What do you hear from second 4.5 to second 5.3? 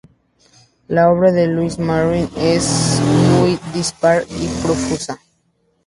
profusa.